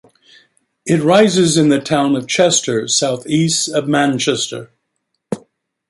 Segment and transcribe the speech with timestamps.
[0.83, 4.71] It rises in the town of Chester, southeast of Manchester.